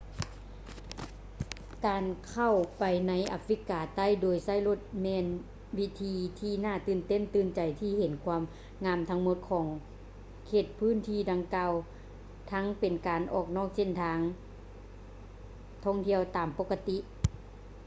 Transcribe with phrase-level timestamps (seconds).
[1.85, 5.25] ການເຂົ້າໄປໃນອາຟຣິກາໃຕ້ໂດຍໃຊ້ລົດແມ່ນ
[5.77, 8.41] ວິທີທີ່ໜ້າຕື່ນຕາຕື່ນໃຈທີ່ຈະເຫັນຄວາມ
[8.85, 9.67] ງາມທັງໝົດຂອງ
[10.47, 10.95] ເຂດພາກພື້ນ
[11.31, 11.73] ດັ່ງກ່າວ
[12.51, 14.19] ທັງເປັນການອອກນອກເສັ້ນທາງ
[15.83, 16.97] ທ່ອງທ່ຽວຕາມປົກກະຕິ